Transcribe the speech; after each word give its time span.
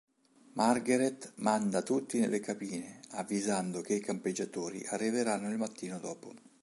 Margaret 0.53 1.33
manda 1.35 1.83
tutti 1.83 2.17
nelle 2.19 2.39
cabine, 2.39 3.01
avvisando 3.11 3.81
che 3.81 3.93
i 3.93 3.99
campeggiatori 3.99 4.83
arriveranno 4.87 5.51
il 5.51 5.59
mattino 5.59 5.99
dopo. 5.99 6.33